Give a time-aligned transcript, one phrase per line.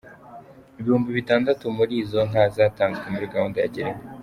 [0.79, 4.03] Ibihumbi bitandatu muri izo nka, zatanzwe muri gahunda ya Girinka.